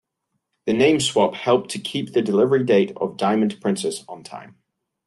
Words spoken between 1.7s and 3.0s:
to keep the delivery date